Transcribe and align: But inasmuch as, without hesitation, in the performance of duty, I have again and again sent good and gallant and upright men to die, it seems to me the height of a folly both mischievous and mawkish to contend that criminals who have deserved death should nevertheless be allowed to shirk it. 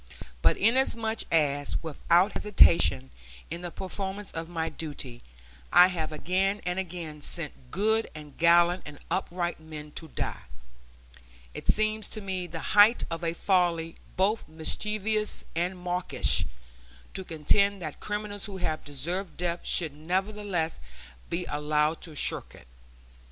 But 0.41 0.57
inasmuch 0.57 1.31
as, 1.31 1.77
without 1.83 2.31
hesitation, 2.31 3.11
in 3.51 3.61
the 3.61 3.69
performance 3.69 4.31
of 4.31 4.47
duty, 4.75 5.21
I 5.71 5.89
have 5.89 6.11
again 6.11 6.59
and 6.65 6.79
again 6.79 7.21
sent 7.21 7.69
good 7.69 8.09
and 8.15 8.35
gallant 8.35 8.81
and 8.87 8.97
upright 9.11 9.59
men 9.59 9.91
to 9.91 10.07
die, 10.07 10.41
it 11.53 11.67
seems 11.67 12.09
to 12.09 12.19
me 12.19 12.47
the 12.47 12.73
height 12.73 13.03
of 13.11 13.23
a 13.23 13.35
folly 13.35 13.95
both 14.17 14.47
mischievous 14.49 15.43
and 15.55 15.77
mawkish 15.77 16.45
to 17.13 17.23
contend 17.23 17.79
that 17.83 17.99
criminals 17.99 18.45
who 18.45 18.57
have 18.57 18.83
deserved 18.83 19.37
death 19.37 19.59
should 19.67 19.95
nevertheless 19.95 20.79
be 21.29 21.45
allowed 21.45 22.01
to 22.01 22.15
shirk 22.15 22.55
it. 22.55 22.67